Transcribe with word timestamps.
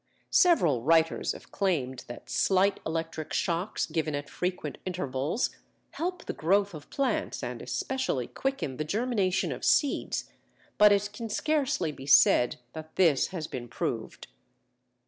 Several 0.31 0.81
writers 0.81 1.33
have 1.33 1.51
claimed 1.51 2.05
that 2.07 2.27
slight 2.27 2.79
electric 2.87 3.33
shocks 3.33 3.85
given 3.85 4.15
at 4.15 4.31
frequent 4.31 4.79
intervals 4.83 5.51
help 5.91 6.25
the 6.25 6.33
growth 6.33 6.73
of 6.73 6.89
plants 6.89 7.43
and 7.43 7.61
especially 7.61 8.25
quicken 8.25 8.77
the 8.77 8.83
germination 8.83 9.51
of 9.51 9.63
seeds, 9.63 10.31
but 10.79 10.91
it 10.91 11.11
can 11.13 11.29
scarcely 11.29 11.91
be 11.91 12.07
said 12.07 12.55
that 12.73 12.95
this 12.95 13.27
has 13.27 13.45
been 13.45 13.67
proved. 13.67 14.25